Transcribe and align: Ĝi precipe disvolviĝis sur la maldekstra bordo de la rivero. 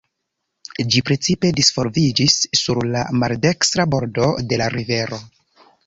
Ĝi 0.95 1.01
precipe 1.09 1.51
disvolviĝis 1.59 2.39
sur 2.63 2.83
la 2.97 3.05
maldekstra 3.25 3.89
bordo 3.97 4.35
de 4.51 4.63
la 4.65 4.73
rivero. 4.79 5.25